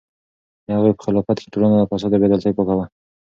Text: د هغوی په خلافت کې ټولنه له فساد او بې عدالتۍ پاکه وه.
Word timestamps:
د 0.65 0.67
هغوی 0.75 0.93
په 0.95 1.01
خلافت 1.05 1.37
کې 1.39 1.51
ټولنه 1.53 1.75
له 1.77 1.85
فساد 1.89 2.11
او 2.13 2.19
بې 2.21 2.27
عدالتۍ 2.29 2.51
پاکه 2.57 2.73
وه. 2.77 2.85